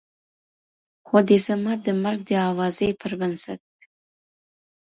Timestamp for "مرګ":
2.03-2.19